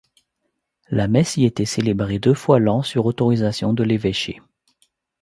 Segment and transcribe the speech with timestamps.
[0.89, 4.41] La messe y était célébrée deux fois l'an sur autorisation de l'évêché.